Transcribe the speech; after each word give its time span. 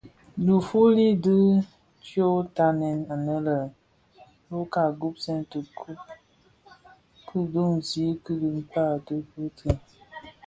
Difuli 0.45 1.05
dü 1.23 1.37
dyotanè 2.05 2.91
anë 3.13 3.35
lè 3.45 3.57
luba 4.49 4.83
gubsèn 4.99 5.39
dhi 5.49 5.61
tsog 5.75 5.99
ki 7.25 7.39
dunzi 7.53 8.05
bi 8.23 8.33
dhikpää 8.41 8.95
di 9.05 9.15
Guthrie. 9.31 9.75